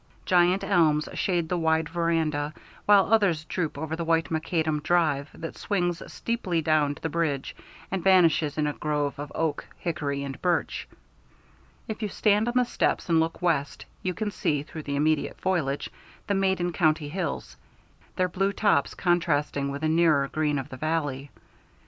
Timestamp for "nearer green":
19.87-20.57